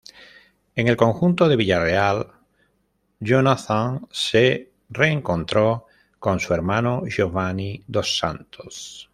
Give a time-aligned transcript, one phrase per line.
[0.73, 2.31] En el conjunto de Villarreal,
[3.19, 5.85] "Jonathan" se reencontró
[6.17, 9.07] con su hermano Giovani dos Santos.